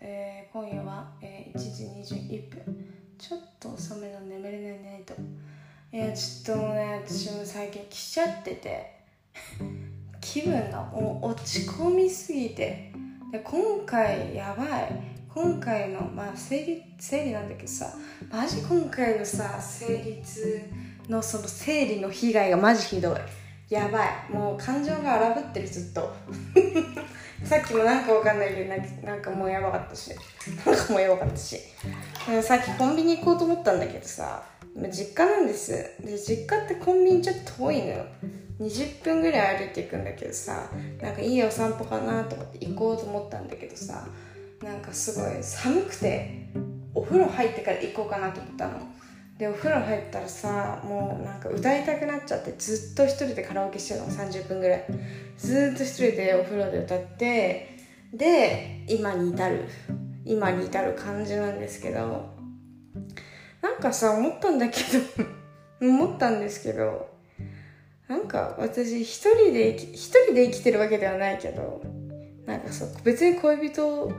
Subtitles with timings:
[0.00, 2.86] えー今夜は、えー1時21分。
[3.18, 5.14] ちょっと遅めの眠れないナイト。
[5.92, 9.00] いやちょっともうね私も最近来ちゃってて。
[10.20, 12.92] 気分がもう落ち込みすぎて。
[13.32, 14.92] で今回やばい。
[15.32, 17.94] 今回のまあ生理生理なんだけどさ。
[18.30, 20.62] マジ今回のさ生理痛
[21.08, 23.16] のその生理の被害がマジひどい。
[23.70, 24.32] やばい。
[24.32, 26.12] もう感情が荒ぶってるずっと。
[27.44, 30.10] さっきもなんかわかんないけどなんかもうやばかったし。
[30.66, 31.56] なんかもうやばかったし。
[32.42, 34.42] さっきコンビニ行こうと思ったんだけどさ
[34.90, 35.72] 実家なんです。
[36.00, 38.04] で実家ってコンビニちょっと遠いのよ。
[38.60, 40.68] 20分ぐらい歩いていくんだけどさ
[41.00, 44.06] なんかいいお散歩かなと思って行こうと思ったんだけどさ
[44.62, 46.50] なんかすごい寒くて
[46.94, 48.99] お風呂入ってから行こうかなと思ったの。
[49.40, 54.84] でお風呂入ったらさもうなんか歌いたくなっちゃってずっと一人でカラオケしてるの30分ぐらい。
[55.38, 57.74] ずっと一人でお風呂で歌って
[58.12, 59.64] で今に至る
[60.26, 62.38] 今に至る感じなんですけど。
[63.62, 65.26] なんかさ思ったんだけど
[65.86, 67.08] 思ったんですけど
[68.08, 71.82] なんか私一人で一人で生きてるわけではないけど
[72.46, 74.12] なんかそう別に恋人を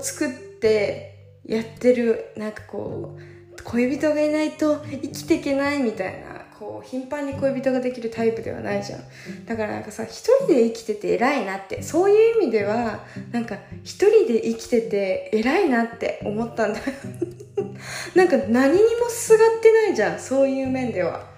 [0.00, 0.30] 作っ
[0.60, 3.37] てやってるなんかこう
[3.68, 9.00] 恋人がいないと生きていけないみたいなこう頻繁に恋人ができるタイプではないじゃん。
[9.44, 16.78] だからなんかさ一人で生きてて偉いなってそういう意味ではなんか一人で生きてて偉いなって思ったんだ。
[16.80, 16.84] よ
[18.16, 21.28] なんか何にもすがってないじゃんそういう面では。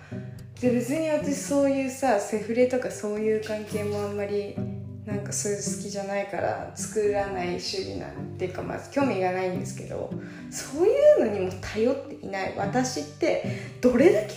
[0.60, 4.54] で別に私そういうさセフレとかそういう関係もあんまり
[5.06, 10.10] なんかそういう好きじゃないから作らない主義なんていうかまず興味がないんですけど
[10.50, 12.54] そういうのにも頼っていない。
[12.56, 13.44] 私って
[13.80, 14.34] どれだけ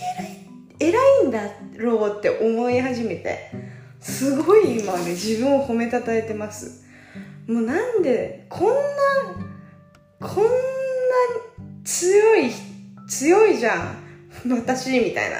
[0.80, 1.40] 偉い偉いんだ
[1.78, 3.50] ろうって思い始めて
[4.00, 6.84] すごい今ね自分を褒めたたえてます。
[7.46, 10.50] もうなんでこんなこんな
[11.84, 12.50] 強い
[13.06, 14.04] 強いじゃん。
[14.50, 15.36] 私みたいな。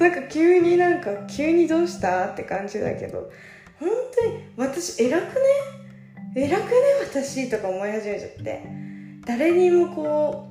[0.00, 2.26] なんか急になんか急にどうした？
[2.28, 3.30] って感じだけど。
[3.78, 5.34] 本当に私偉く
[6.34, 6.42] ね？
[6.46, 6.70] 偉くね
[7.10, 7.48] 私？
[7.50, 8.62] とか思い始めちゃって。
[9.26, 10.48] 誰にもこ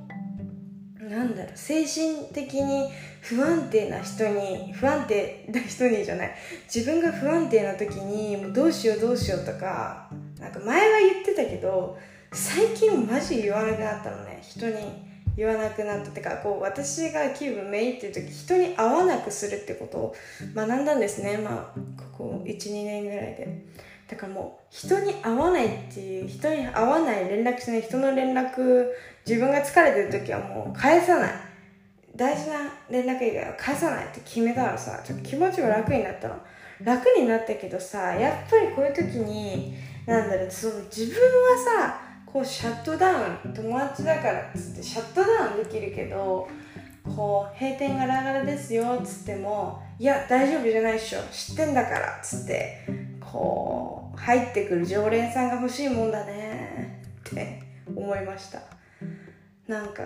[1.00, 2.88] うなんだろう精神的に
[3.20, 6.34] 不安定な人に不安定な人にじゃない。
[6.72, 11.98] 自分が不安定な時にもうどうしようどうしようとかなんか前は言ってたけど
[12.32, 15.07] 最近マジ言わなくなったのね人に。
[15.38, 20.16] 言わなくなったってかこう私が気分めいっていう時人に会わなくするってことを
[20.52, 21.38] 学んだんですね。
[21.38, 21.80] まあ
[22.12, 23.64] ここ12年ぐらいで。
[24.08, 28.86] だからもう人に会わないっていう人に会わない連絡しない人の連絡
[29.24, 31.30] 自分が疲れてる時はもう返さない。
[32.16, 32.56] 大事な
[32.90, 36.34] 連絡以外は返さないって決めたらさちょっと気持ちが楽になったの。
[36.82, 46.46] 楽になったけどさやっぱりこういう時になんだろうその自分はさこうシャットダウン友達だからっつってシャットダウンできるけど
[47.04, 51.20] こう閉店ガラガラですよっつってもいや大丈夫じゃないっしょ。
[51.32, 52.86] 知ってんだからっつって
[53.20, 57.62] こう入ってくる常連さんが欲しいもんだねって
[57.94, 58.60] 思いました。
[59.66, 60.02] なんか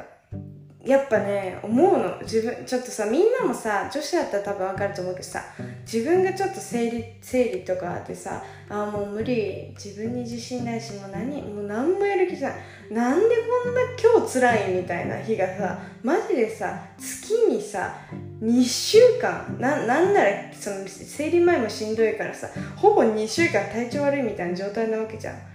[0.84, 2.18] やっぱね思うの。
[2.22, 5.42] 自分ちょっとさみんなもさ女子だったら多分分かると思うけどさ
[5.84, 12.58] 自分がちょっと生理生理とかでさあもう無理自分に自信ないしもう何もう何もやる気じゃない
[12.92, 13.80] なんでこんな
[14.18, 17.94] 今日辛いみたいな日がさマジでさ月にさ
[18.42, 25.52] 2週間ななんならその生理前もしんどいからさほぼ2週間体調悪いみたいな状態なわけじゃん。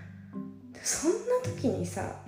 [0.81, 2.23] そんな時にさ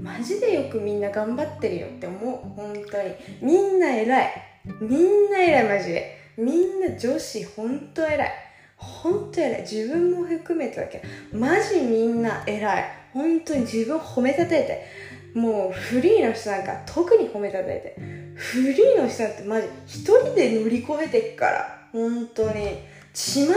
[0.00, 2.48] マジでよくみんな頑張ってるよって思う。
[2.56, 3.14] 本当に。
[3.40, 4.32] みんな偉い。
[4.80, 8.30] みんな偉いマジでみんな女子本当偉い。
[8.76, 9.60] 本当偉い。
[9.62, 10.98] 自分も含めてだけ
[11.32, 12.84] どマジみんな偉い。
[13.12, 15.12] 本当に自分を褒めたたえて。
[15.38, 17.96] もうフリーの人なんか特に褒めたたえて。
[18.34, 21.88] フリーの人なんてマジ一人で乗り越えてっから。
[21.92, 22.78] 本当に。
[23.14, 23.50] 巷の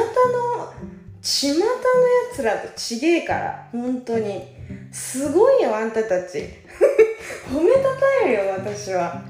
[1.21, 1.71] 巷のや
[2.35, 3.69] つらとちげえから。
[3.71, 4.43] 本当に。
[4.91, 6.43] すごいよあんたたち。
[7.49, 9.23] 褒めたたえるよ私は。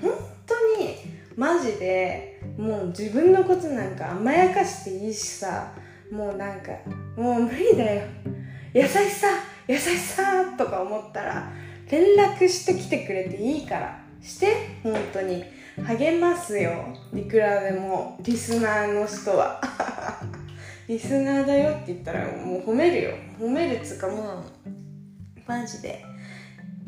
[0.00, 0.12] 本
[0.46, 0.96] 当に。
[1.36, 2.37] マジで。
[2.58, 5.72] もう自分のことなんか甘やかしていいしさ
[6.10, 6.72] もうなんか
[7.16, 8.02] もう無理だよ。
[8.74, 9.28] 優しさ
[9.68, 11.52] 優しさとか思ったら
[11.90, 14.00] 連絡してきてくれていいから。
[14.20, 15.44] して本当に。
[15.86, 16.72] 励ますよ。
[17.14, 18.18] いくらでも。
[18.22, 19.60] リスナーの人は。
[20.88, 23.10] リスナーだよって言ったらもう褒めるよ。
[23.38, 24.44] 褒めるっつうかもう
[25.46, 26.04] マジで。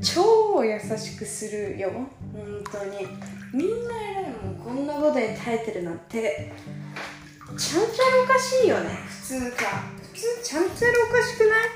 [0.03, 1.91] 超優しくするよ。
[2.33, 3.07] 本当に。
[3.53, 6.53] みんな偉いもんこんなことに耐えてるなんて
[7.59, 8.91] ちゃんちゃらおかしいよね。
[9.09, 9.67] 普通か。
[10.13, 11.69] 普通ちゃんちゃらおかしくない？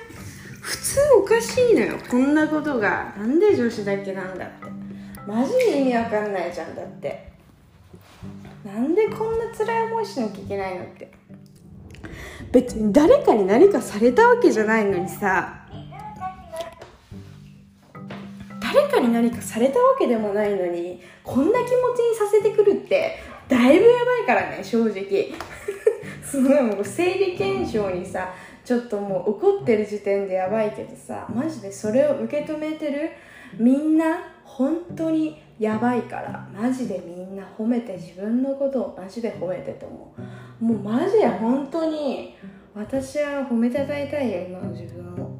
[0.60, 3.12] 普通おかしいのよこんなことが。
[3.18, 4.70] なんで女子だけなんだって。
[5.26, 7.32] マジで意味わかんないじゃんだって。
[8.64, 11.10] なんでこんな辛い思いしなきゃいけないのって。
[12.52, 15.63] 別に誰かに何かされたわけじゃないのにさ
[18.74, 23.16] 誰かに何かされたわけでもないのにこんな気持ちにさせてくるって
[23.48, 25.32] だいぶやばいからね正直。
[26.24, 28.34] すごいもう生理現象にさ
[28.64, 33.10] ちょっともう怒ってる時点でやばいけどさマジでそれを受け止めてる？
[33.56, 40.14] みんな本当にやばいからマジでみんな褒めて自分のことをマジで褒めてと思
[40.60, 40.64] う。
[40.64, 42.34] もうマジで本当に
[42.74, 45.38] 私は褒めたたいたいよ今の自分を。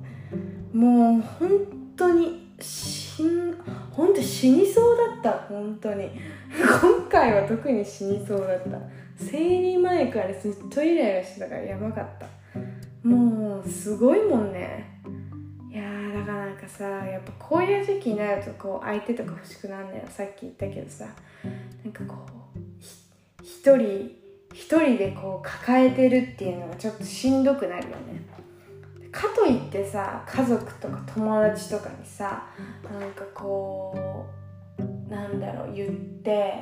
[0.73, 1.49] もう本
[1.97, 3.55] 当に死ん
[3.93, 5.47] 本当死にそうだった。
[5.49, 6.11] 本当に。
[6.51, 8.79] 今回は特に死にそうだった。
[9.17, 12.27] 生理前からずっとイライラしてたからやばかった。
[13.07, 15.01] もうすごいもんね。
[15.71, 21.07] いやーだからなんかさやっぱこういう時期になるとこう相手とか欲しくなるんだよさっき言ったけどさ。
[21.85, 22.27] なんかこ
[22.57, 22.59] う
[23.43, 24.11] 一人
[24.53, 28.25] 一人でこう抱えてるっていうのがちょっとしんどくなるよね。
[29.15, 32.47] かといってさ家族とか友達とかにさ
[32.83, 34.27] なんかこ
[34.79, 36.53] うなんだろう言って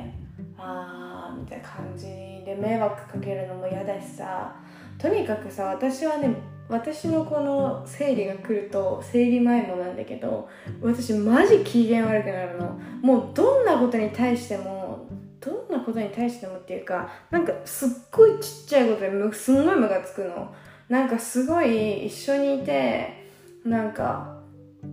[0.58, 2.06] あーみたいな感じ
[2.44, 4.54] で迷惑かけるのも嫌だしさ
[4.98, 6.36] とにかくさ私はね
[6.68, 10.48] 私のこの生理が来ると生理前もなんだけど
[10.82, 12.80] 私マジ機嫌悪くなるの。
[13.02, 15.06] もうどんなことに対しても
[15.40, 20.54] どんなことに対してもっていうかなんかすっごいちっちゃいことですんごいムカつくの
[20.92, 23.24] なんかすごい一緒にいて
[23.64, 24.36] なんか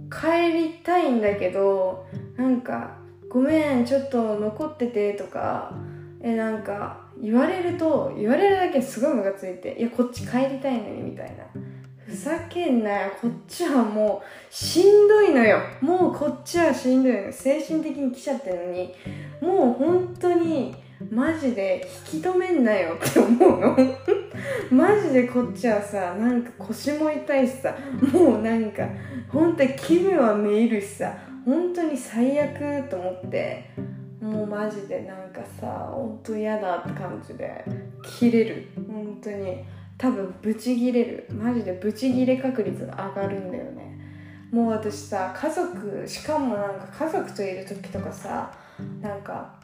[0.10, 2.08] 帰りたいんだけど
[2.38, 2.96] なんか
[3.28, 5.74] ごめんちょっと残っててとか
[6.22, 11.44] えなんか言われると言われるだけすごいムカついていやこっち帰りたいのにみたいな。
[12.06, 13.12] ふざけんなよ。
[13.22, 15.60] こっちはもうしんどいのよ。
[15.82, 18.96] もうこっちはしんどいの精神的に来ちゃってるのに。
[19.42, 20.74] もう本当に
[21.12, 23.78] マジで引き止めんなよって思うの。
[24.70, 27.76] マジでこっちはさなんか腰も痛いしさ
[28.12, 28.88] もうなんか
[29.30, 31.14] 本当に気分はめいるしさ
[31.46, 33.70] 本当に最悪と思って
[34.22, 37.64] もうマジでなんかさ本当嫌だって感じで
[38.04, 38.68] 切れる。
[38.76, 39.64] 本当に。
[39.98, 41.28] 多分ブチギレる。
[41.30, 44.00] マジでブチギレ確率が上がるんだよね。
[44.52, 48.52] もう私さ家族しかもなんか家族といる時とかさ
[49.02, 49.59] なんか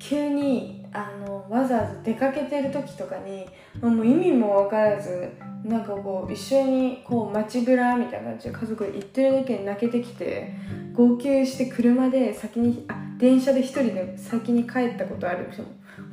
[0.00, 3.46] 急にあのわざわざ出かけてる時とかに
[3.80, 5.28] もう意味も分からず
[5.62, 10.52] なんかこう一緒にこう街ぶらみたいな感じで家族で行ってるだけで泣けてきて
[10.94, 15.68] 号泣して車で先にあ電車で一人で先に帰ったことある人も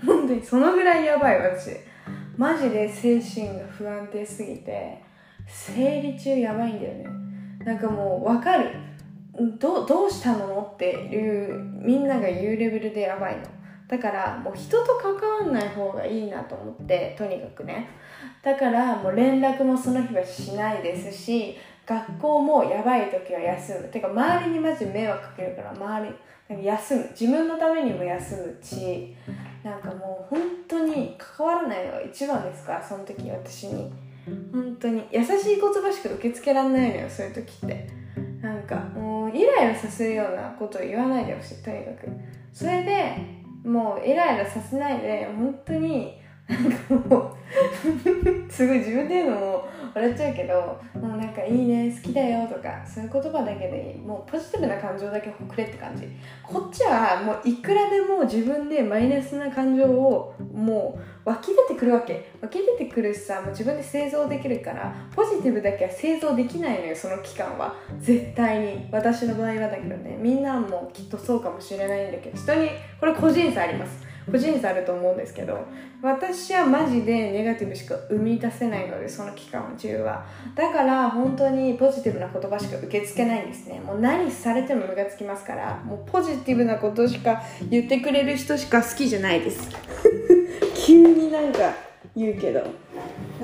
[0.05, 1.71] 本当にそのぐらいやばい私。
[2.35, 5.01] マジで精神が不安定すぎて
[5.47, 7.07] 生理中やばいんだよね。
[7.65, 8.69] なんかもう分かる。
[9.59, 10.71] どどうしたの？
[10.73, 13.43] っていうみんなが言うレベルでやばいの。
[13.87, 17.87] だからもう人と関わんない方がいいなと思ってとにかくね。
[18.43, 23.87] だからもう連絡もその日はしないですし学校もやばい時は休む。
[23.87, 26.09] てか周りにマジ迷惑かけるから周
[26.49, 27.09] り休む。
[27.11, 29.15] 自分のためにも休むし
[29.63, 33.91] なんかもう本当に関わらないのが一番ですからその時私に。
[34.51, 35.07] 本当に。
[35.11, 37.87] 優しい言葉しか受け付けられないのよそういう時って。
[38.41, 42.09] なんかもうイライラさせるようなことを言わないでほしいとにかく。
[42.51, 43.36] それで
[43.67, 54.01] もうイライラさせないで本当になんかもうすごい自分で言うのも笑っちゃうけどもうなんかいいね好きだよとかそういう言葉だけでいい。
[54.01, 56.07] もうポジティブな感情だけくれって感じ。
[56.43, 62.31] こっちはもういくらでも自分でマイナスな感情をもう湧き出てくるわけ。
[62.41, 67.75] 湧き出てくるしさもう自分で製造できるからポジティブだけは製造できないのよその期間は。
[67.99, 68.87] 絶対に。
[68.91, 70.17] 私の場合はだけどね。
[70.19, 74.06] みんなもきっとそうかもしれないんだけど人にこれ個人差あります。
[74.31, 75.65] 個人差あると思うんですけど
[76.01, 80.25] 私はマジでネガティブしか生み出せないのでその期間中は。
[80.53, 83.79] だから本当にポジティブな言葉しか受け付けないんですね。
[83.79, 89.69] もう何されてもムカつきますからもうポジティブなことしか言ってくれる人しか好きじゃないです。
[90.85, 91.73] 急になんか
[92.15, 92.63] 言うけど。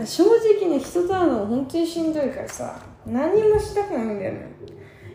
[0.05, 4.53] 正直ね人と会うの本当にしんどいからさ何もしたくないんだよね。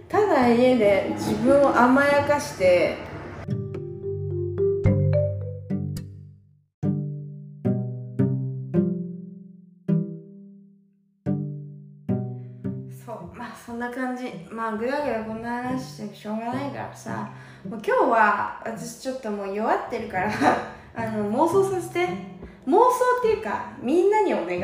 [0.09, 2.97] ただ家で自分を甘やかして
[13.69, 14.33] そんな感じ。
[14.51, 17.31] まあぐだぐだこんな話してしょうがないからさ。
[17.69, 20.33] もう今日は私ちょっともう弱ってるから
[20.97, 22.09] あの妄想させて。
[22.67, 22.79] 妄想
[23.19, 24.63] っていうかみんなにお願い。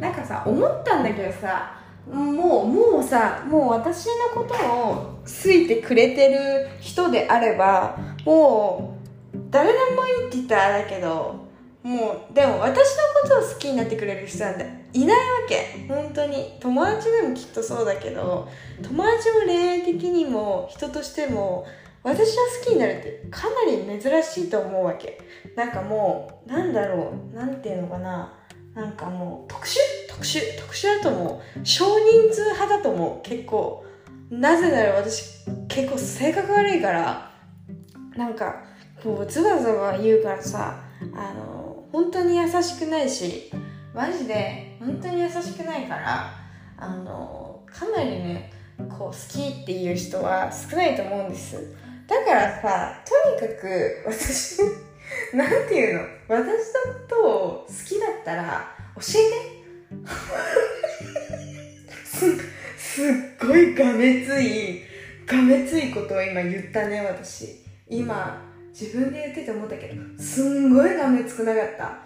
[0.00, 1.74] なんかさ思ったんだけどさ
[2.10, 8.96] もうもうさもう私のことを好いてくれてる人であればも
[9.34, 11.46] う誰でもいいって言ったらあれだけど
[11.82, 15.86] もうでも私のことを好きになってくれる人なんていないわけ。
[15.88, 16.56] 本当に。
[16.60, 18.48] 友達でもきっとそうだけど
[18.82, 21.66] 友達も恋愛的にも人としても
[22.02, 25.20] 私は好きになるってかなり珍しいと思うわけ。
[25.54, 28.32] なんかもうなんだろうなんていうのかな。
[28.74, 29.76] なんかもう特殊？
[30.08, 30.40] 特殊？
[30.58, 31.66] 特殊だと思う。
[31.66, 33.28] 少人数派だと思う。
[33.28, 33.84] 結構。
[34.30, 37.30] なぜなら私結構性格悪いから
[38.16, 38.64] なんか
[39.04, 40.82] もうズバズバ言うからさ
[41.14, 43.52] あの本当に優しくないし
[43.94, 46.32] マジで本当に優しくないから
[46.76, 51.74] あのかなりねこう好きっていう人は少ないと思うんです。
[52.06, 53.02] だからさ
[53.38, 54.60] とにかく私
[55.34, 55.94] なんていう
[56.28, 56.28] の？
[56.28, 56.44] 私の
[56.94, 59.02] ことを好きだったら教え
[59.50, 59.56] て。
[62.04, 62.36] す
[62.76, 63.06] すっ
[63.40, 64.82] ごいがめつい
[65.26, 67.64] がめついことを今言ったね私。
[67.88, 68.40] 今
[68.70, 71.98] 自分で言ってて思ったけどすんごいがめつくなかった。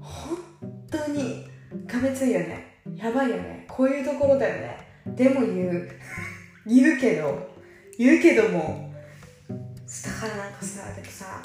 [0.00, 0.38] 本
[0.90, 1.53] 当に。
[1.86, 2.80] がめついよね。
[2.96, 3.66] やばいよね。
[3.68, 4.78] こういうところだよね。
[5.06, 5.88] でも言う。
[6.66, 7.54] 言うけど。
[7.98, 8.92] 言うけども。
[9.86, 11.40] だからなんかさでもさ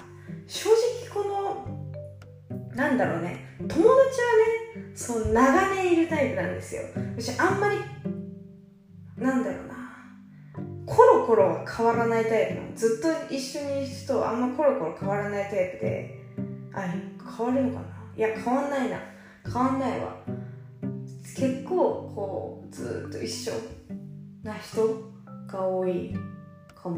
[0.48, 3.58] 正直このなんだろうね。
[3.60, 4.00] 友達はね
[4.96, 6.84] そう長年いるタイプなんですよ。
[7.18, 7.78] 私あんまり
[9.18, 9.80] なんだろうな。
[10.86, 12.76] コロコロは変わらないタイプの。
[12.76, 16.16] ずっと一緒にいる人はあんまコロコロ変わらないタイプで。
[16.74, 16.94] あれ
[17.38, 17.86] 変わるのかな。
[18.16, 18.98] いや変わんないな。
[19.46, 20.16] 変わんないわ。
[21.36, 23.54] 結構こうずっと一緒
[24.44, 25.12] な人
[25.48, 26.16] が多い
[26.76, 26.98] かも。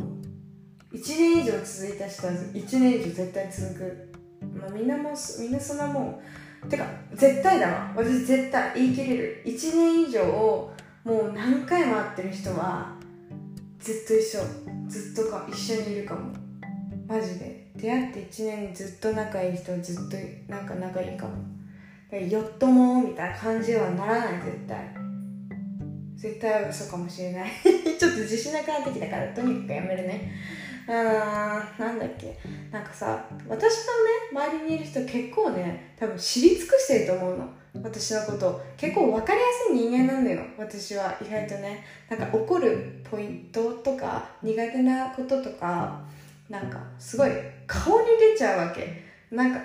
[0.92, 4.12] 1年以上続いた人は1年以上絶対続く。
[4.60, 6.22] まあみんなもみんなそんなも
[6.64, 6.70] ん。
[6.70, 7.94] てか絶対だわ。
[7.96, 9.44] 私絶対言い切れる。
[9.46, 10.74] 1年以上も
[11.06, 12.96] う何回も会ってる人は
[13.80, 14.42] ずっと一緒。
[14.88, 16.32] ずっとか一緒にいるかも。
[17.08, 17.62] マジで。
[17.76, 20.18] 出会って1年ずっと仲いい人はずっと
[20.52, 21.34] なんか仲いいかも。
[22.20, 25.02] よっともみたいな感じはならない絶対。
[26.18, 27.50] 絶対嘘かもしれない。
[27.98, 30.32] ちょっと自信なくなってきたからとにかくやめるね。
[30.88, 32.38] あーなんだっけ。
[32.70, 33.88] なんかさ私
[34.34, 37.50] のね周りにいる人結構ね多分知り尽くしてると思うの。
[37.82, 40.42] 私のこと結構分かりやすい人間なんだよ。
[40.58, 41.84] 私は意外とね。
[42.10, 46.02] なんか怒るポイントとか苦手なこととか
[46.50, 47.32] なんかすごい
[47.66, 49.02] 顔に出ちゃうわけ。
[49.32, 49.62] なんか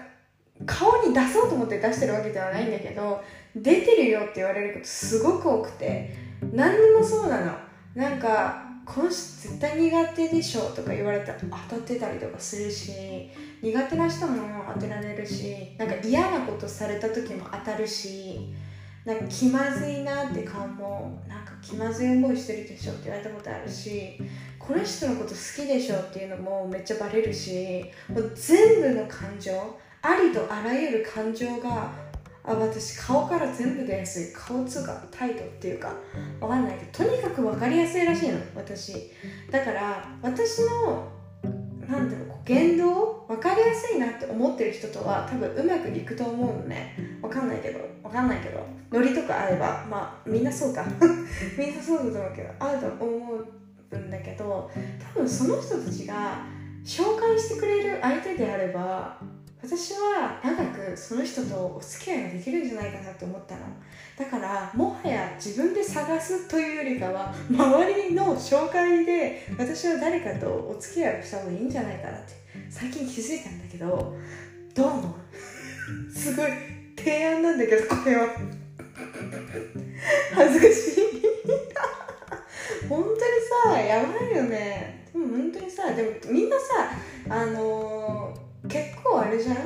[0.66, 3.22] 顔に出そうと思って出してるわけではないんだけど
[3.54, 6.14] 出てるよって言われることすごく多くて
[6.52, 7.52] 何にもそうなの。
[7.94, 12.92] なんかこの人絶対苦手でしょとか言われたら当たってたりとかするし
[13.60, 18.54] 苦手な人も当てられるしなんか嫌なことされた時も当たるし
[19.04, 24.18] なんか気まずいなって顔もなんか気まずい思いしてるでしょって言われたことあるし
[24.58, 29.52] この人のこと好きでしょっていうのもめっちゃバレるしもう全部の感情
[30.06, 31.90] ありとあらゆる感情が
[32.44, 35.92] あ私顔から全部出やすい顔つうか態度っていうか
[36.40, 39.10] わかんないけどとにかく分かりやすいらしいの私。
[39.50, 41.10] だから私の
[41.88, 46.96] なんだろう言動分かりやすいなって思ってる人とは多分うまくいくと思うのね。
[47.20, 50.84] わかんないけどわかんないけどノリとかあればまあみんなそうか。
[51.58, 53.32] みんなそうだと思うけどあると思
[53.90, 54.70] うんだけど
[55.14, 56.46] 多分その人たちが
[56.84, 59.18] 紹介してくれる相手であれば
[59.62, 63.62] 私は長くその人とお付き合いができるんじゃないかなって思ったの。
[64.18, 72.32] だからもはや自分で探すというよりかは周りの紹介で私は誰かとお付き合いをした方がいいんじゃないかなって
[72.70, 74.14] 最近気づいたんだけど
[74.74, 75.14] どう思
[76.08, 76.12] う？
[76.12, 76.50] すごい
[76.96, 78.28] 提案なんだけどこれは。
[80.34, 81.06] 恥ずかしい。
[82.88, 83.16] 本当に
[83.72, 85.08] さやばいよね。
[85.12, 86.64] でも本当にさでもみんなさ
[87.28, 89.56] あのー、結構あれじゃん？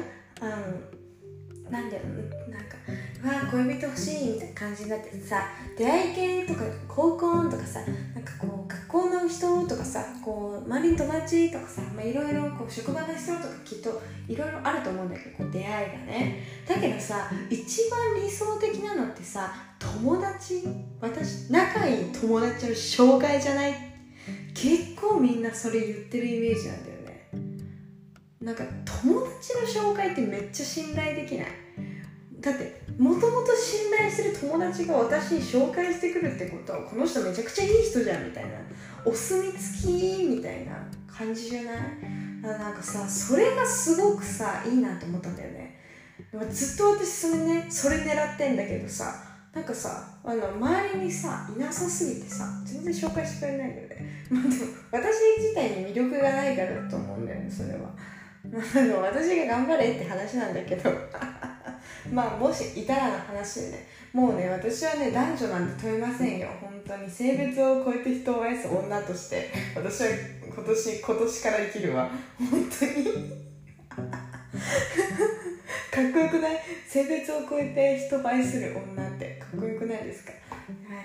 [0.41, 2.03] あのなんだよ
[2.51, 2.77] なんか
[3.25, 5.45] わあ恋人欲しいみたいな感じになってさ
[5.79, 7.81] 出会い系とか高校とかさ
[8.15, 16.43] なんかこう学校の人とかさこう周りの友達とかさいろいろ職場の人とかきっといろいろあると思うんだけどこう出会いがね。
[16.67, 20.65] だけどさ一番理想的なのってさ友達
[21.01, 23.75] 私仲いい友達の紹介じゃない？
[24.55, 26.90] 結構みんなそれ言ってるイメージなんだよ
[28.41, 28.65] なんか
[29.03, 31.47] 友達の紹介ってめっちゃ信頼できない。
[32.41, 38.51] だってもともと信頼する友達が私に紹介してくるってことはこの人めちゃくちゃいい人じゃんみたいな。
[39.05, 40.73] お墨付きみたいな
[41.07, 41.79] 感じじゃない？
[42.43, 45.79] なんかさそれがすごくさいいなと思ったんだよね。
[46.51, 49.15] ずっと私それねそれ狙ってんだけどさ
[49.53, 54.27] なんかさあの周りにさいなさすぎてさ全然紹介してくれないんだよね。
[54.31, 54.55] まあでも
[54.93, 57.91] 私自体に魅力がないからだと思うんだよねそれは。
[58.45, 60.91] でも私が頑張れって話なんだけど。
[62.13, 63.87] まあもしいたらの話でね。
[64.13, 66.49] もうね私はね男女なんて問いませんよ。
[66.61, 67.11] 本当に。
[67.11, 69.51] 性別を超えて人を愛す女として。
[69.77, 70.09] 私は
[70.55, 72.11] 今年今年から生きるわ。
[72.39, 73.05] 本当に。
[75.91, 76.59] かっこよくない？
[76.89, 79.37] 性別を超えて人を愛する女って。
[79.39, 80.33] かっこよくないですか？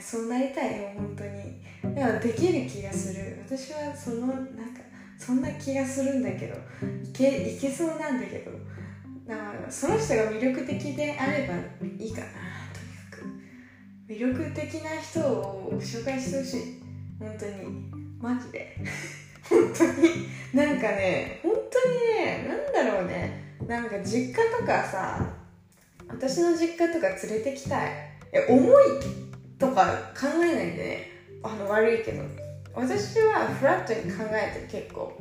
[0.01, 1.61] そうなりたいよ本当に。
[1.95, 3.37] でもできる気がする。
[3.45, 4.37] 私はそのなん
[4.73, 4.81] か
[5.17, 6.55] そんな気がするんだけど
[7.03, 8.51] いけいけそうなんだけど
[9.27, 11.55] だからその人が魅力的であれば
[11.97, 12.27] いいかな
[12.73, 13.25] とにかく。
[14.07, 16.83] 魅力的な人を紹介してほしい。
[17.19, 18.05] 本当に。
[18.19, 18.75] マジで。
[19.49, 20.27] 本当に。
[20.53, 23.55] なんかね本当にねなんだろうね。
[23.67, 25.33] なんか実家とかさ
[26.07, 27.91] 私の実家とか連れてきたい。
[28.31, 28.83] え重い
[29.57, 31.09] とか考えないでね。
[31.41, 32.44] あの悪いけど。
[32.75, 35.17] 私はフラットに考えて結構。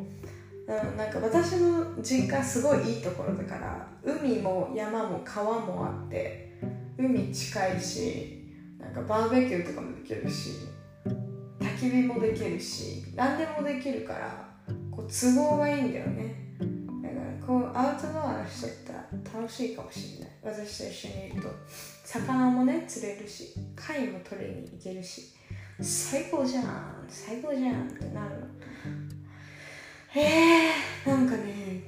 [0.67, 6.59] なんか私の実家すごいいいところだから海も山も川もあって
[6.97, 8.43] 海近いし
[8.79, 10.53] なんかバーベキューとかもできるし
[11.61, 14.49] 焚き火もできるし何でもできるから
[14.91, 16.35] こう都合がいいんだよね。
[17.03, 19.07] だからこうアウトドアの人ったら
[19.39, 20.57] 楽しいかもしれない。
[20.57, 21.49] 私と一緒にいると
[22.05, 25.34] 魚もね釣れるし貝も取りに行けるし。
[25.81, 27.05] 最高じゃん。
[27.09, 28.41] 最高じゃんってなる。
[28.41, 28.47] の
[30.15, 31.83] えー、なんかね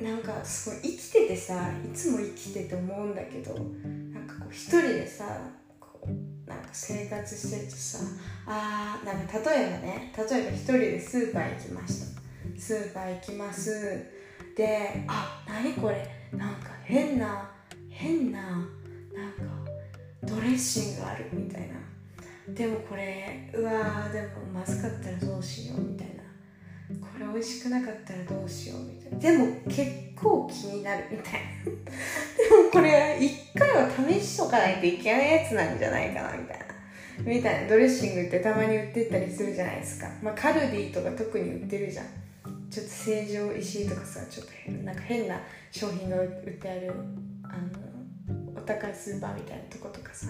[0.00, 5.40] なんかすごい生きててさいつも生きてて思うんだけどなんかこう一人でさ
[5.80, 7.98] こうなんか生活してるとさ
[8.46, 12.20] あーなんか例えばね例えば一人でスーパー行きました
[12.58, 14.04] スーパー行きます。
[14.56, 16.18] であ何これ。
[16.32, 17.48] なんか変な
[17.88, 18.66] 変ななんか
[20.24, 21.87] ドレッシングあるみたいな。
[22.54, 26.18] でもこれうわーでもまずかったらどうしようみたいな。
[27.00, 29.18] これ美味しくなかったらどうしようみたいな。
[29.18, 31.64] でも結構気になるみたいな。
[31.68, 31.70] で
[32.64, 36.64] もこれ一回は試しとかないといけないやつなんじゃないかなみたいな。
[37.24, 37.68] みたいな。
[37.68, 42.06] ドレッシングってたまに売ってったりするじゃないですか、まあ、カルディとか特に売ってるじゃん。
[42.70, 46.92] ちょっと成城石井とかさちょっとなんか変な商品が売ってある
[47.42, 47.87] あの
[48.68, 50.26] お高いスーパーみたいなとことかさ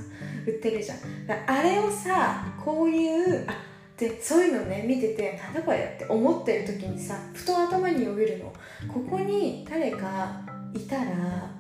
[0.47, 0.99] 売ってるじゃん。
[1.47, 3.55] あれをさこういうあ
[3.97, 8.53] でそういうのね見ててなんだこれって思ってる時にさふと頭によぎるの。
[8.93, 10.41] ここに誰か
[10.73, 11.51] いたら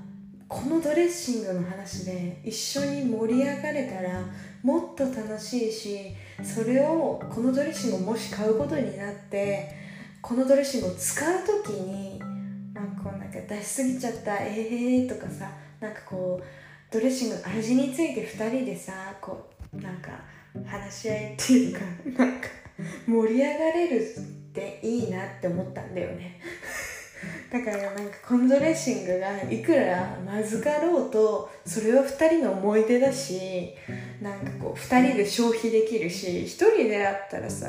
[0.46, 4.22] このドレッシングの話で一緒に盛り上がれたら
[4.62, 9.68] もっと楽しいしそれをこのドレッシングをもし買うことになって
[10.22, 12.18] このドレッシングを使う時に
[12.72, 20.10] なんかこうなんか出しすぎちゃったええー、とかさなんかこうドレッシング味について2人でさこうなんか
[20.66, 21.80] 話し合いっていうか
[22.18, 22.48] なんか
[23.06, 24.20] 盛り上がれるっ
[24.52, 26.40] ていいなって思ったんだよね。
[27.50, 33.74] だからなんかこのドレッシングがいくらまずかろうとそれは2人の思い出だし
[34.20, 37.66] なんかこう2人で消費できるし1人であったらさ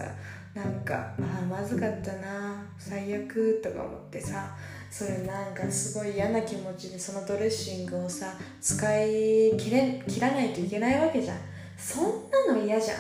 [0.53, 4.55] なんかあまずかったな最悪とか思ってさ
[4.89, 11.37] それなんかすごい嫌な気持ちでそのドレッシングをさ使い切れ切らないといけないわけじゃん。
[11.77, 12.97] そんなの嫌じゃん。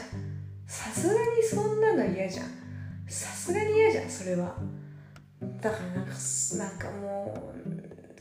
[0.67, 2.45] さすがにそんなの嫌じゃん。
[3.07, 4.55] さすがに嫌じゃんそれは。
[5.61, 6.13] だからなんか
[6.57, 7.59] なんかもう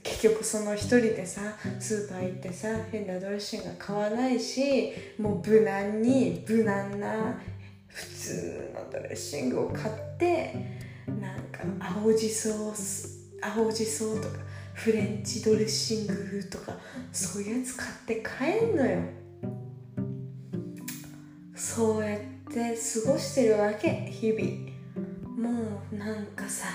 [0.03, 1.41] 結局その一人でさ
[1.79, 7.39] スーパー行ってさ変なドレッシングが買わないしもう無難に無難な
[7.89, 10.55] 普通のドレッシングを買って
[11.07, 11.61] なんか
[12.01, 12.75] 青じそを
[13.41, 14.29] 青じそとか
[14.75, 16.73] フレンチドレッシングとか
[17.13, 19.01] そういうやつ買って帰んのよ。
[21.55, 22.21] そうやっ
[22.53, 24.69] て過ごしてるわけ日々。
[25.37, 26.69] もうなんかさ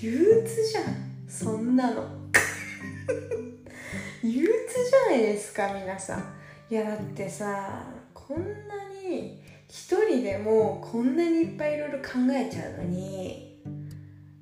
[0.00, 0.84] 憂鬱じゃん。
[1.28, 2.08] そんなの。
[4.22, 6.34] 憂鬱じゃないですか皆さん。
[6.70, 13.47] いやだってさこんなに一人でもこんなにいっぱいいろいろ考えちゃうのに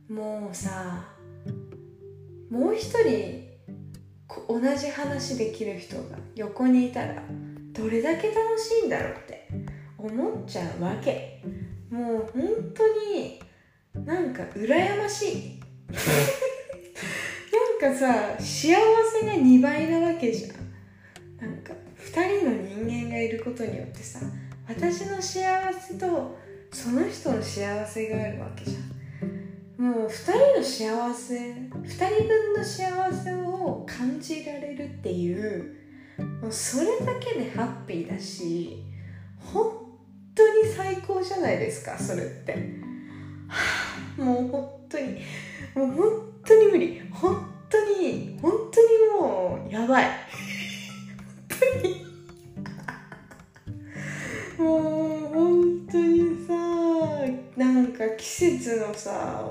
[0.09, 1.05] もうさ
[2.51, 3.47] もう一人
[4.49, 7.23] 同じ話できる人が横にいたら
[7.73, 9.49] どれだけ楽しいんだろうって
[9.99, 11.43] 思っちゃうわけ。
[11.91, 12.43] もう本
[12.75, 13.41] 当に
[14.05, 15.61] なんか羨ましい。
[17.81, 20.67] なんかさ幸せが2倍なわけじゃん。
[21.39, 24.21] なんか2人の人間がいることによってさ
[24.69, 26.39] 私の幸せと
[26.73, 28.86] その人の幸せがあるわけじゃん
[29.87, 35.77] もう2人の幸せ2人分の幸せを感じられるっていう
[36.43, 38.83] もうそれだけでハッピーだし
[39.39, 39.71] 本
[40.35, 42.59] 当に最高じゃないですかそれって、は
[44.19, 45.21] あ、もう本当に
[45.77, 47.03] もう本当に無理。
[47.13, 50.05] 本当に本当にもうやばい。
[51.51, 52.07] 本当に。
[54.65, 56.66] もう本当にさ
[57.57, 59.43] なんか季節のさ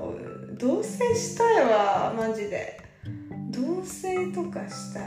[0.60, 2.80] 同棲したいわマジで。
[3.50, 5.04] 同棲とかしたい。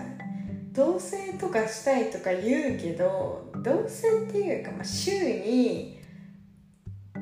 [0.73, 5.99] 同棲とかしたいとか言うけど同棲っていうか、まあ、週に
[7.15, 7.21] う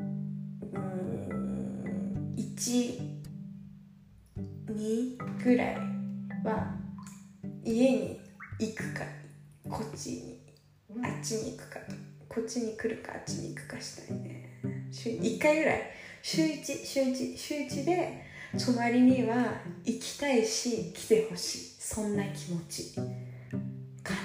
[0.78, 3.08] ん12
[5.42, 5.76] ぐらい
[6.44, 6.74] は
[7.64, 8.20] 家に
[8.58, 9.04] 行くか
[9.70, 10.38] こっちに
[11.02, 11.94] あっちに行くかと
[12.28, 14.45] こっちに来るかあっちに行くかしたいね。
[14.96, 15.82] 週1回ぐらい。
[16.22, 18.24] 週1週1週1で
[18.64, 21.58] 隣には行きたいし来てほしい。
[21.78, 22.94] そんな気持ち。
[22.94, 24.20] かな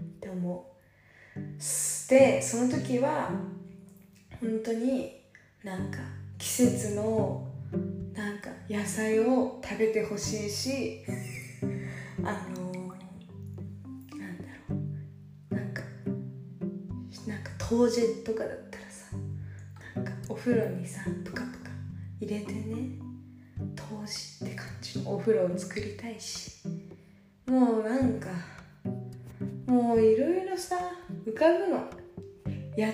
[0.00, 0.66] って思
[1.36, 1.40] う。
[2.08, 3.30] でその時は
[4.40, 5.22] 本当に
[5.64, 5.98] なんか
[6.36, 7.48] 季節の
[8.12, 11.04] なんか野菜を食べてほしいし
[12.22, 12.72] あの
[14.18, 14.76] なんだろ
[15.50, 15.54] う。
[15.54, 15.82] なんか
[17.26, 18.71] なんか冬至とかだった
[20.28, 21.70] お風呂にさプカプカ
[22.20, 23.02] 入れてね
[23.76, 26.52] 冬至って感じのお風呂を作りたいし。
[27.46, 28.28] もうなんか
[29.66, 30.76] もういろいろさ
[31.26, 31.90] 浮かぶの。
[32.76, 32.88] や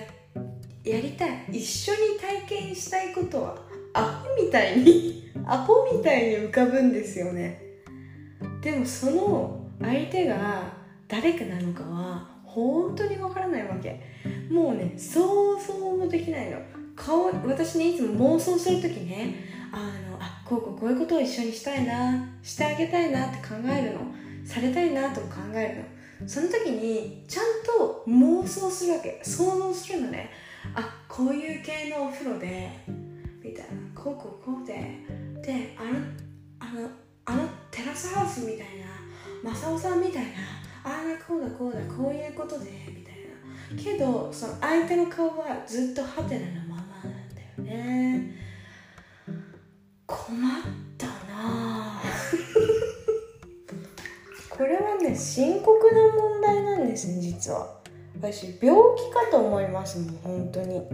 [0.83, 1.45] やりたい。
[1.51, 3.57] 一緒に体験したいことは
[3.93, 7.61] アホみたいに アホみたいに浮かぶんですよね。
[8.61, 10.73] でもその相手が
[11.07, 14.01] 誰かなのかは本当にわからないわけ。
[14.51, 16.57] もうね想像もできないの。
[16.99, 19.35] 顔私ねいつも妄想する時ね
[19.71, 19.77] あ
[20.09, 23.99] のあこうこうこういうことを一緒にしたいなしてあげたいなって考えるの
[24.45, 25.99] されたいなと考えるの。
[26.27, 29.21] その時にちゃんと妄想するわけ。
[29.23, 30.29] 想像するのね。
[30.75, 32.69] あこういう系のお風呂で
[33.41, 33.71] みたいな。
[33.95, 34.73] こうこうこうで
[35.41, 35.99] であの
[36.59, 36.89] あの
[37.25, 38.67] あのテラスハウスみたい
[39.43, 40.29] な正雄さんみたいな
[40.83, 43.15] ああこうだこうだこういうことでみたい
[43.77, 43.81] な。
[43.81, 46.88] けどその相手の顔はずっとハテナのまま
[47.69, 48.35] ね。
[50.05, 50.41] 困っ
[50.97, 52.01] たな
[54.49, 57.77] これはね深刻な問題なんですね実は。
[58.15, 60.89] 私病気かと思いますもん本当に。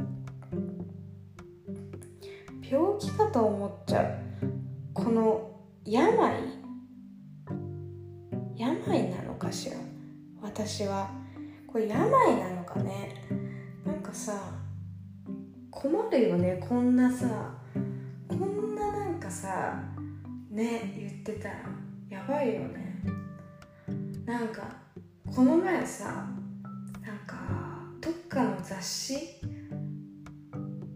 [2.70, 4.18] 病気かと思っちゃう。
[4.94, 5.50] この
[5.86, 6.14] 病。
[8.56, 9.76] 病なのかしら。
[10.42, 11.10] 私は。
[11.68, 13.26] これ病なのかね。
[13.86, 14.65] なんかさ
[15.76, 17.54] 困るよねこんなさ。
[18.30, 19.84] こんななんかさ
[20.50, 21.56] ね言ってたら。
[22.10, 23.04] やばいよね。
[24.26, 24.64] なんか
[25.36, 26.28] この前さ
[27.06, 27.36] なんか
[28.00, 29.18] どっかの雑誌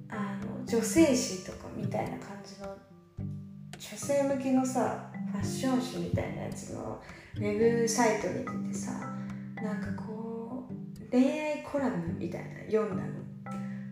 [0.07, 2.75] あの女性誌とかみたいな感じの
[3.77, 7.01] 女性向けのさファッション誌みたいなやつの
[7.35, 8.91] ウェブサイトに出てさ
[9.55, 13.09] なんかこう恋愛コラムみたいな読んだの。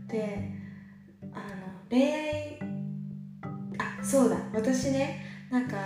[0.07, 0.56] で
[1.89, 2.59] 恋愛
[3.77, 5.77] あそうだ私ねなんか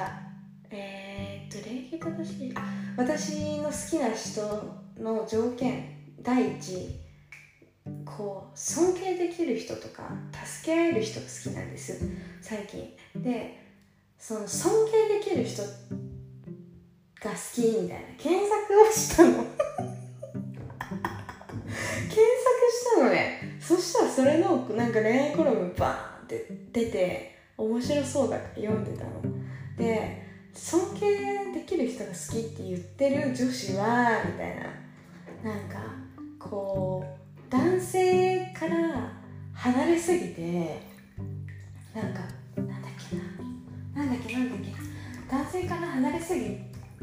[0.70, 2.54] えー、っと礼儀正しい
[2.98, 4.42] 私の好きな人
[5.00, 7.00] の条件第一
[8.06, 10.04] こう尊敬できる人とか
[10.46, 12.00] 助け合える人が好きなんです
[12.42, 12.94] 最近。
[13.16, 13.60] で
[14.18, 19.32] その尊敬できる人が好きみたいな検索をしたの。
[22.10, 22.22] 検索
[22.72, 23.41] したのね。
[23.62, 29.22] そしたらそれのなんか恋愛コラムバーンって出て面白そうだから読んでたの。
[29.78, 34.64] で尊敬できる人が好きって言ってる女子はみたいな。
[35.44, 35.80] なんか
[36.38, 39.12] こう男性から
[39.54, 40.82] 離れすぎて
[41.96, 42.20] なんか
[42.56, 44.04] なんだっけな。
[44.04, 44.40] なんだっけな。
[44.42, 44.72] んだっけ
[45.30, 46.42] 男性から離れすぎ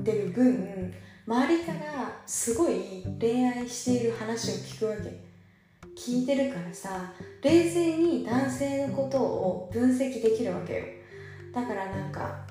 [0.02, 0.94] てる分
[1.26, 5.27] 周りからすごい恋愛している話を聞くわけ。
[5.98, 10.84] 聞いてるからさ冷静に男性のことを分析できるわけよ。
[11.52, 12.46] だからなんか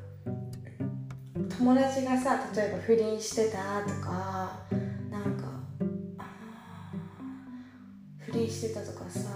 [1.58, 4.60] 友達がさ例えば不倫してたとか
[5.10, 5.48] なんか
[8.20, 9.30] 不倫してたとかさ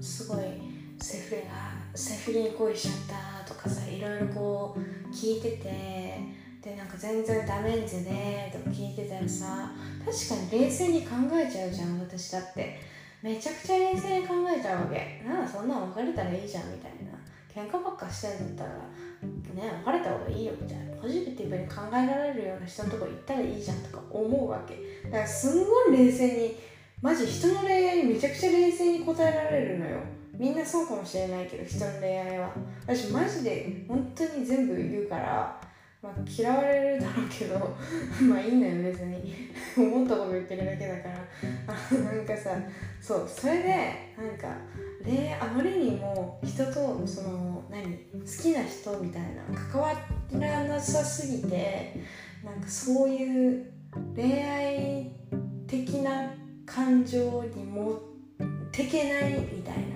[0.00, 0.38] すごい
[1.00, 1.46] セフレが
[1.94, 3.14] セフレに恋しちゃ
[3.44, 6.18] ったとかさいろいろこう聞いてて
[6.60, 9.70] でなんか全然ダメンズでとか聞いてたらさ
[10.04, 12.93] 確かに冷静に考えちゃうじゃん私だって。
[13.24, 15.22] めちゃくちゃ冷静に考えちゃうわけ。
[15.26, 17.16] なあそんなん別れたらいいじゃんみたいな。
[17.48, 18.78] 喧嘩ばっかしてんだったら
[19.54, 20.94] ね別れた方がいいよみたいな。
[20.96, 24.76] ポジティブに考えられるような人のとこ行ったらいいじゃんとか思うわけ。
[25.08, 26.56] だからすんごい冷静に
[27.00, 30.00] マジ人の恋愛にめちゃくちゃ冷静に答えられるのよ。
[30.36, 32.52] みんなそうかもしれないけど人の恋愛は。
[32.86, 35.60] 私マジで本当に全部言うから
[36.04, 37.58] まあ、嫌われるだろうけど
[38.28, 39.54] まあいいのよ別に。
[39.74, 41.14] 思ったこと言ってるだけだから。
[41.66, 42.50] あなんかさ
[43.00, 43.70] そうそれで
[44.18, 44.54] なんか
[45.02, 49.92] 恋愛あまりにも人とその何好きな人みたいな関わ
[50.32, 51.94] らなさすぎて
[52.44, 53.72] なんかそういう
[54.14, 55.10] 恋愛
[55.66, 56.34] 的な
[56.66, 57.98] 感情に持っ
[58.70, 59.94] てけないみたいな。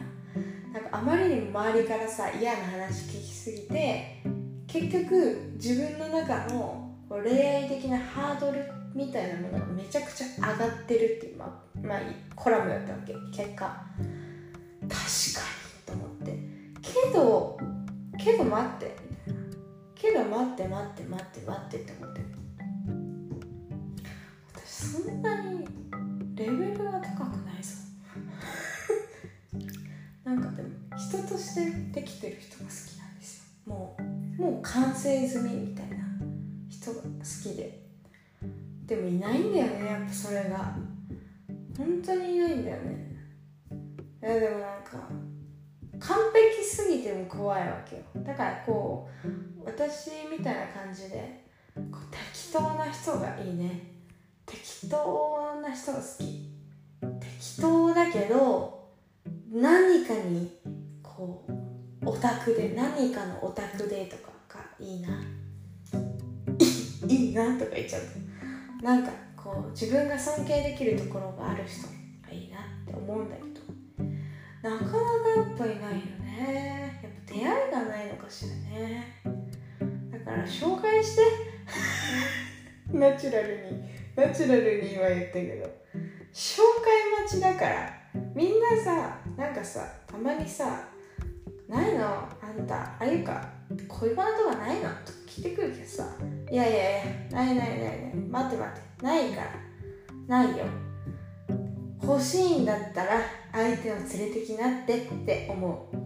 [0.72, 4.22] なんかあまりにも周りからさ嫌な話聞きすぎて
[4.68, 8.62] 結局自分の中の恋愛的なハードル
[8.94, 12.00] みたいなものがめちゃくちゃ上がってるっていう、まあ、まあ、
[12.36, 13.14] コラムだったわけ。
[13.34, 13.64] 結果
[14.82, 15.40] 確か
[15.86, 16.38] にと思って。
[16.82, 17.58] けど
[18.18, 18.96] けど待って。
[19.26, 19.40] みたいな
[19.94, 22.20] けど待って待って待って待ってって思って。
[24.54, 25.66] 私そんなに
[26.34, 27.74] レベルが高くないぞ。
[30.24, 33.74] なんかでも人としてできてる人が好きなんですよ。
[33.74, 34.07] もう
[34.38, 35.96] もう完成済みみたいな
[36.68, 37.08] 人が好
[37.42, 37.86] きで。
[38.86, 40.74] でもいないんだよねやっぱそれが。
[41.76, 43.16] 本当にいないんだよね。
[44.22, 45.08] いやでもなんか
[45.98, 48.02] 完璧すぎても怖いわけよ。
[48.24, 53.92] だからこう私みたいな感じでこう適当な人がいいね。
[54.46, 56.48] 適当な人が好き。
[57.20, 58.88] 適当だけど
[59.52, 60.50] 何かに
[61.02, 61.67] こう
[62.08, 65.08] オタクで何かのオタクでとかがいいな。
[67.06, 68.82] いいなとか言っちゃう。
[68.82, 71.86] なんかこう自分が尊敬できるところがある人
[72.26, 73.48] がいいなって思うんだけど。
[74.62, 74.96] なかなか
[75.36, 76.98] やっぱいないよね。
[77.02, 79.22] やっぱ出会いがないのかしらね。
[80.10, 81.22] だから紹介して。
[82.90, 83.84] ナチュラルに
[84.16, 85.66] ナチュラルには言ったけど。
[86.32, 87.98] 紹介待ちだから。
[88.34, 90.87] みんなさなんかさたまにさ
[91.68, 92.06] ないの？
[92.06, 93.46] あんたあゆか
[93.86, 94.88] 恋バナとかないの？
[95.04, 96.04] と聞いてくるけどさ。
[96.50, 98.14] いやいやいやないないないない。
[98.14, 99.04] 待って待って。
[99.04, 99.42] ないか
[100.28, 100.42] ら。
[100.44, 100.64] ないよ。
[102.02, 103.20] 欲しいんだったら
[103.52, 105.96] 相手を連れてきなってって思う。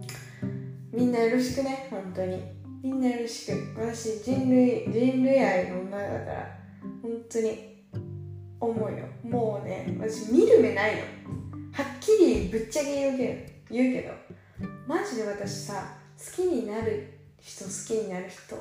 [0.95, 2.43] みんなよろしくね本当に。
[2.83, 3.79] みんなよろしく。
[3.79, 6.57] 私人類人類愛の女だから。
[7.01, 7.73] 本当に。
[8.59, 9.05] 思うよ。
[9.23, 11.01] もうね私見る目ないの。
[11.71, 13.75] はっきりぶっちゃけ言うけど。
[13.75, 14.13] 言うけど。
[14.87, 18.55] マジで私さ好きになる人好きになる人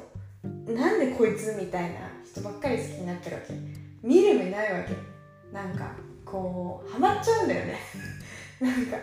[0.72, 3.54] なんでこいつみたいな人ばっかり好きになってるわけ？
[4.02, 4.94] 見る目ないわけ。
[5.52, 5.92] なんか
[6.24, 7.78] こうハマっちゃうんだよね。
[8.60, 8.96] なんか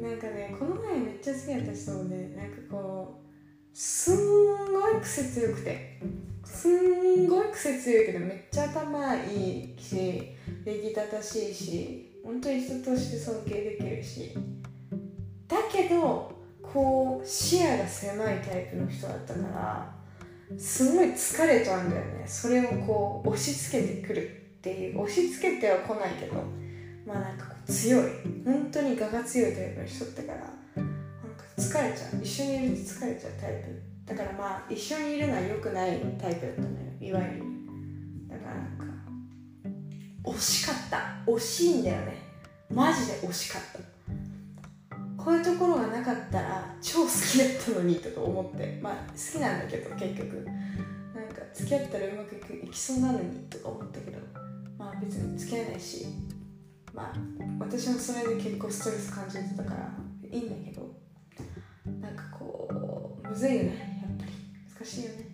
[0.00, 6.00] なんかねこの前めっちゃ好きだった人もねなんかこうすんごい癖強くて。
[6.44, 10.22] すんごい癖強いけどめっちゃ頭いいし
[10.64, 14.34] 礼儀正しいし本当に人として尊敬できるし。
[15.48, 19.94] だけどこう視野が狭いタイプの人だったから
[20.58, 22.24] すごい疲れちゃうんだよね。
[22.26, 24.28] それをこう押し付けてくる
[24.58, 26.42] っていう押し付けては来ないけど
[27.06, 28.10] まあなんかこう強い
[28.44, 32.22] 本当に我が強いタイプの人だったからなんか疲れちゃう。
[32.22, 33.82] 一緒にいると疲れちゃうタイプ。
[34.06, 36.74] だからまあ一緒にいるのは良くないタイプだったのよ。
[37.00, 37.44] いわゆる。
[38.28, 38.84] だからなんか
[40.24, 41.16] 惜しかった。
[41.26, 42.18] 惜しいんだよね。
[42.70, 43.93] マジで惜しかった。
[45.24, 48.78] こういうところがなかったら超好きだったのにとか思って。
[48.82, 50.44] まあ好きなんだけど結局。
[51.14, 54.18] なんか付き合ったらうまくいくいきそうなのにとか思ったけど。
[54.76, 56.06] まあ別に付き合えないし。
[56.92, 57.14] まあ
[57.58, 59.90] 私もそれで結構ストレス感じてたから
[60.30, 60.94] いいんだけど。
[62.02, 64.32] なんかこうむずいよねやっぱり。
[64.74, 65.26] 難しいよね。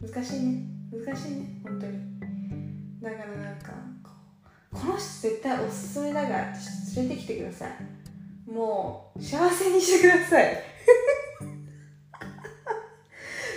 [0.00, 0.62] 難しいね。
[0.90, 1.92] 難しいね本当に。
[3.00, 3.72] だからなんか
[4.72, 6.52] この人絶対おすすめだから
[6.96, 7.70] 連れてきてください。
[8.46, 10.62] もう幸せにしてください。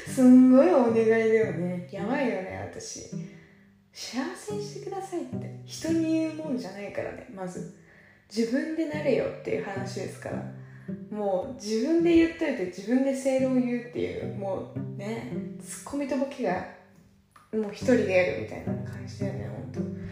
[0.07, 1.87] すんごいお願いだよね。
[1.91, 3.09] やばいよね私。
[3.91, 5.61] 幸せにしてくださいって。
[5.65, 7.75] 人に言うもんじゃないからねまず。
[8.33, 10.65] 自分でなれよっていう話ですから。
[11.09, 16.65] もう自分で言っといて自分で正論を言うっていうもうねツッコミとボケが
[17.53, 20.04] もう一人でやるみたいな感じだよね本当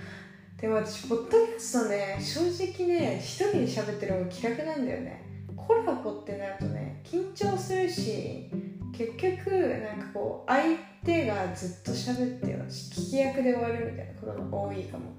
[0.64, 5.22] でも私ポッドキャストね正直ね一人で喋ってる方が気楽なんだよね。
[5.58, 8.50] コラボってなるとね緊張するし
[8.94, 10.64] 結局なんかこう相
[11.04, 15.12] 手がずっと喋って聞き役で終わるみたいなことが多いかも。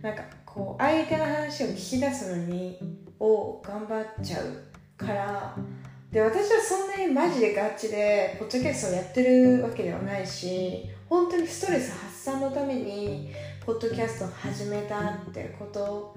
[0.00, 2.78] なんかこう相手の話を聞き出すのに
[3.20, 4.64] を頑張っちゃう
[4.96, 5.54] から。
[6.10, 13.30] で私はそんなにマジでガチでポッドキャストをやってるわけではないし本当にストレス発散のために
[13.68, 16.16] ポッドキャストを始めたってこと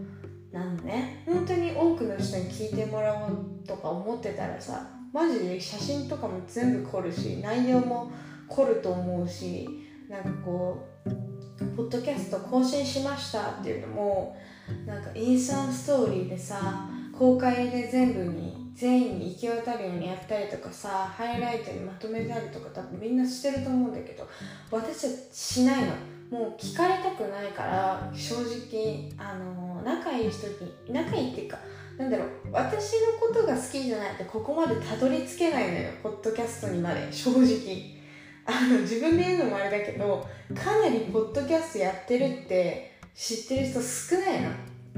[0.53, 1.21] なのね。
[1.25, 8.09] 本当に多くの人に聞いてもらおうとか思ってたらさマジで写真とかも全部凝るし内容も
[8.47, 9.67] 凝ると思うし
[10.07, 14.37] なんかこうポッドキャスト更新しましたっていうのも
[14.85, 24.25] なんかインスタンストーリーでさ公開で全部に全員に行き渡るようにやったりとかさハイライトにまとめたりとか多分みんなしてると思うんだけど
[24.71, 26.20] 私はしないの。
[26.32, 31.58] もう聞かれたくないから正直あの仲いい人に仲いいっていうか
[31.98, 38.02] なんだろう私のことが好きじゃないとここまでたどり着けないのよポッドキャストにまで正直。
[38.44, 44.50] あの自分で言うのもあれだけどかなりポッドキャストやってるって知ってる人少ないの。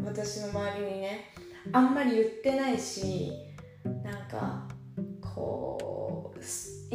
[0.05, 1.33] 私の周りにね。
[1.71, 3.31] あんまり言ってないし
[4.03, 4.67] なんか
[5.21, 5.82] こう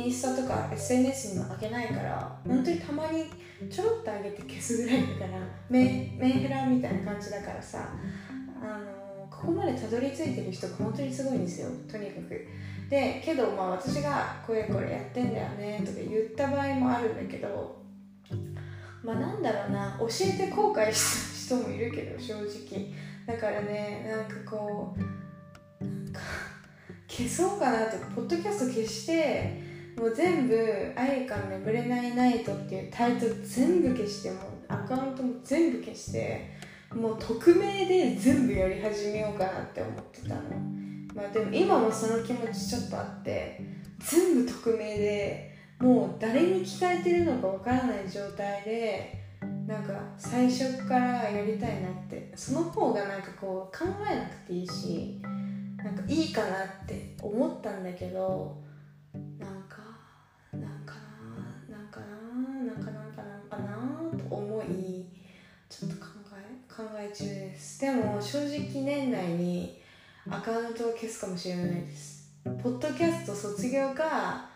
[0.05, 3.25] インスタとか SNS にも上げないから本当にたまに
[3.71, 7.89] ちょろっと上げて消すぐらいだからメメンヘラみたいな感じだからさ
[8.63, 11.69] あのここまでたどり着いてる人が本当にすごいんですよ。
[11.91, 12.47] とにかく。
[12.91, 17.83] でけどまあ私がこれこれやってんだよねとか言った場合もあるんだけど
[19.03, 19.97] まあなんだろうな。
[20.01, 22.93] 教えて後悔した人もいるけど正直。
[23.27, 24.97] だからねなんかこ
[25.81, 26.21] うなんか
[27.07, 29.68] 消そうかなとかポッドキャスト消して
[29.99, 30.57] もう全部
[30.97, 36.51] 「愛か眠れないナイト」っていうタイトル全部消してもアカウントも全部消して
[36.95, 40.43] もう匿名で全部やり始めようかなって思ってたの。
[41.15, 43.61] まあでも今もその気持ちちょっとあって
[43.99, 49.19] 全部匿名でもう誰に聞かれてるのかわからない状態で
[49.67, 52.09] なんか最初からやりたいなって。
[52.39, 55.21] その方がなんかこう考えなくていいし
[55.77, 58.57] なんかいいかなって思ったんだけど
[64.29, 65.07] と思い
[65.69, 67.81] ちょっと考え考え中です。
[67.81, 69.81] でも正直年内に
[70.31, 72.31] アカウントを消すかもしれないです。
[72.45, 74.49] ポッドキャスト卒業か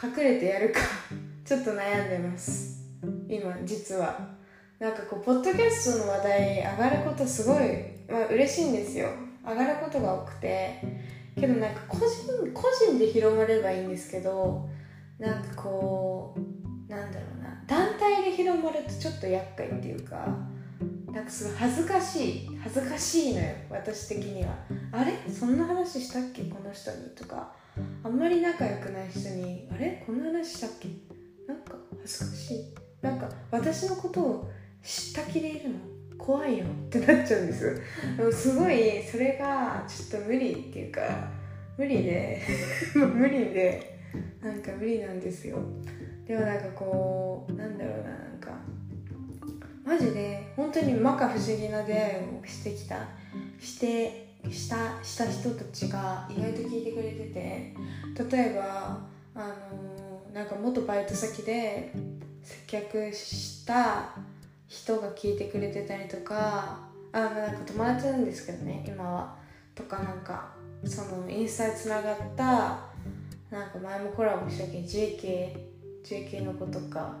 [0.00, 0.80] 隠れてやるか
[1.44, 2.84] ちょっと悩んでます。
[3.28, 4.38] 今実は。
[4.78, 7.60] なんかこうポッドキャストの話題上がることすごい、
[8.08, 9.10] まあ嬉しいんですよ。
[9.46, 10.80] 上がることが多くて。
[11.38, 12.06] けどなんか個人
[12.52, 14.68] 個人で広まればいいんですけど
[15.18, 17.39] なんかこうなんだろう
[17.70, 20.26] 団体で広まるとちょっと厄介っていうか
[21.12, 24.50] なんかすごい恥ずかしい恥ずかしいのよ私的には。
[24.92, 25.12] あれ？
[25.32, 26.42] そんな話したっけ？
[26.42, 27.52] この人にとか。
[28.02, 30.02] あんまり仲良くない人にあれ？
[30.04, 30.88] こんな話したっけ？
[31.46, 32.74] なんか恥ずかしい。
[33.02, 34.50] なんか私のことを
[34.82, 35.76] 知った気でいるの？
[36.18, 36.64] 怖いよ。
[36.66, 37.82] ってなっちゃうんです
[38.16, 41.00] でもすごいそれがちょっと無理っていうか
[41.78, 42.42] 無理で
[42.94, 43.98] 無理で
[44.42, 45.58] なんか無理なんですよ。
[46.30, 48.52] でもなんかこうなんだろうななんか
[49.84, 53.08] マジで本当に摩訶不思議な出会いをしてきた。
[53.58, 57.74] してしたした人たちが意外と聞いてくれてて
[58.32, 59.00] 例えば
[59.34, 61.92] あのなんか元バイト先で
[62.42, 64.14] 接客した
[64.68, 66.78] 人が聞いてくれてたりとか
[67.12, 69.36] あなんか友達なんですけどね今は。
[69.74, 72.44] とかなんかそのインスタでつながった
[73.50, 75.69] なんか前もコラボしたけ JK
[76.04, 77.14] JK の子とか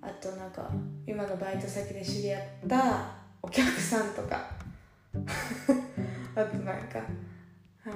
[0.00, 0.70] あとなんか
[1.06, 3.10] 今のバイト先で知り合った
[3.42, 4.50] お客さんとか
[6.34, 7.00] あとなんか
[7.84, 7.90] あ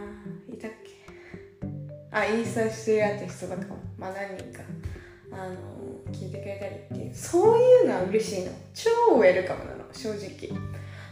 [0.53, 1.66] いたっけ？
[2.11, 4.62] あインスタで知り合った人とかもまあ何人か
[5.33, 7.14] あの聞いてくれたりっていう。
[7.14, 8.53] そういうのは嬉しいの。
[8.75, 10.51] 超ウェルカムなの正直。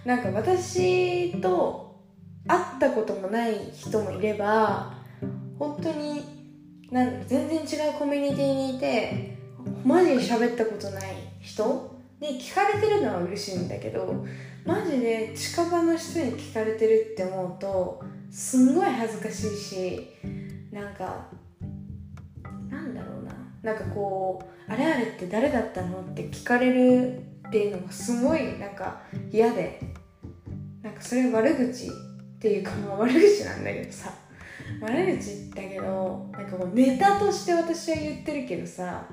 [0.04, 2.00] なんか私と
[2.46, 4.92] 会ったこともない人もいれば
[5.58, 6.33] 本当に
[6.94, 9.37] なん全然違うコミュニティにいて
[9.85, 11.02] マジで喋ったことない
[11.40, 11.92] 人？
[12.20, 14.24] に聞かれてるのは嬉しいんだけど
[14.64, 20.08] マジで近場の人に聞かれてるって思うとすんごい恥ずかしいし
[20.71, 21.27] なんか
[22.71, 23.35] なんだろうな。
[23.64, 27.18] なんかこう「あれあれって誰だったの?」って聞かれる
[27.48, 29.00] っていうのがすごいなんか
[29.33, 29.81] 嫌で。
[30.81, 31.90] なんかそれ悪口っ
[32.38, 34.12] ていうかまあ悪口なんだけどさ。
[34.81, 39.06] 悪口だけどなんかこうネタとして私は言ってるけどさ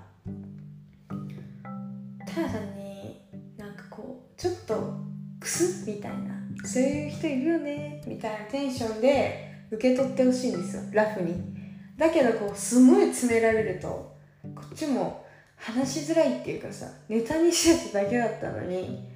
[2.26, 3.22] たださんに
[3.58, 4.94] なんかこうちょっと
[5.40, 11.52] クスッみたいなそういう人いるよねみたいなテンションで受け取ってほしいんですよラフに。
[11.98, 15.26] だけどこうすごい詰められるとこっちも
[15.56, 19.08] 話しづらいっていうかさネタにしてただけだったのに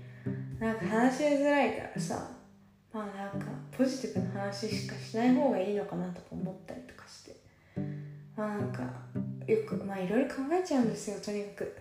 [0.60, 2.35] なんか話しづらいからさ
[2.96, 7.36] まあなんかポジティブな話しかしない方がいいのかなとか思ったりとかして。
[8.38, 8.84] まあなんか
[9.46, 11.76] よくまあいろいろ考えちゃうんですよとにかく。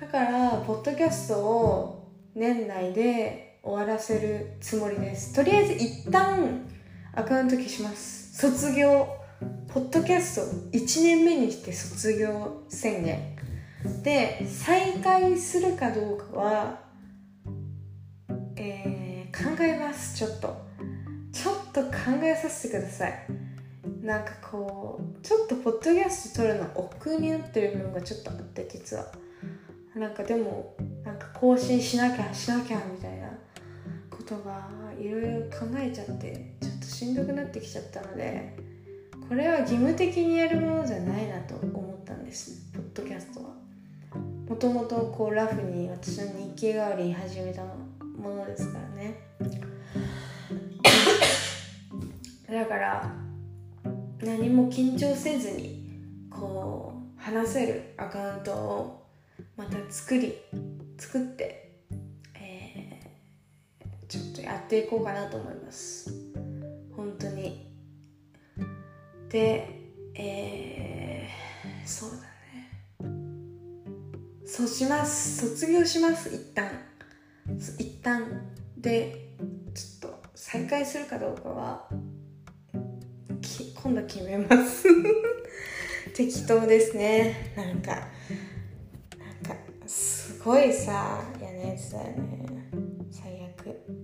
[0.00, 5.32] だからポッドキャストを年内で終わらせるつもりです。
[5.32, 6.68] とりあえず一旦
[7.14, 8.36] アカウント消します。
[8.36, 9.06] 卒業。
[9.68, 13.36] ポッドキャスト1年目にして卒業宣言。
[14.02, 16.82] で再開するかどうかは
[18.56, 19.01] えー、
[19.32, 20.56] 考えますちょっと。
[21.32, 21.90] ちょっと考
[22.22, 23.26] えさせてください。
[24.02, 29.06] なんかこうちょっとポッドキャスト撮るの億劫になってる部分がちょっとあって実は。
[29.94, 30.74] なんかでも
[31.04, 33.28] なんか更新しなきゃしなきゃみたいな
[34.10, 34.68] ことが
[34.98, 38.56] いろいろ考えちゃってちょっとしんどくなってきちゃったので
[39.28, 42.70] これは義務的にやるものじゃないなと思ったんです。
[42.72, 43.50] ポッドキャストは。
[44.48, 47.91] もともとこうラフに私の日記代わりに始めたの。
[48.22, 49.20] ものですからね。
[52.48, 53.14] だから
[54.22, 59.06] 何も緊張せずにこう話せるアカウントを
[59.56, 60.34] また作り
[60.98, 61.62] 作って
[64.12, 66.12] ちょっとやっていこうかなと思います。
[66.94, 67.66] 本当に。
[69.30, 69.66] で
[70.14, 72.22] えー、そうだね。
[74.44, 75.48] そうします。
[75.48, 76.28] 卒業します。
[76.28, 76.70] 一旦。
[77.78, 79.36] 一旦で
[79.74, 81.88] ちょっと再開するかどうかは
[83.82, 84.86] 今度決めます。
[86.14, 87.52] 適当ですね。
[87.56, 88.06] なんかなん
[89.44, 92.70] かすごいさ嫌なやつだよね。
[93.10, 94.01] 最悪。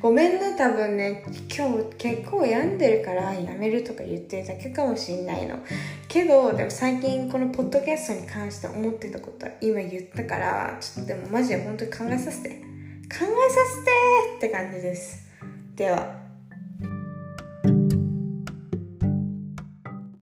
[0.00, 1.24] ごめんね多分ね。
[1.54, 5.58] 今日結構病んでるからやめるとか言ってるだけかもしんないの。
[6.08, 12.50] けどでも最近このポッドキャストに関して思ってたことは今言ったからちょっとでもマジで本当に考えさせて。
[13.08, 13.90] 考えさせて
[14.36, 15.26] って感じです。
[15.74, 16.27] では。